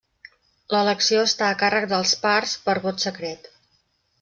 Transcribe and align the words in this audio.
L'elecció 0.75 1.25
està 1.25 1.49
a 1.51 1.59
càrrec 1.65 1.87
dels 1.93 2.15
pars 2.25 2.57
per 2.65 2.77
vot 2.89 3.07
secret. 3.07 3.49